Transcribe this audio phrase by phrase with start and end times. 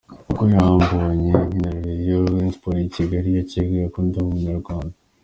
[0.29, 4.95] Ubwo yambonye nkinira Rayon sports y’i Kigali, yakekaga ko ndi Umunyarwanda.